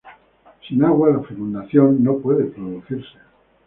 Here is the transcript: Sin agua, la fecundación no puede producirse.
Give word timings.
Sin 0.67 0.83
agua, 0.83 1.11
la 1.11 1.19
fecundación 1.19 2.03
no 2.03 2.17
puede 2.17 2.45
producirse. 2.45 3.19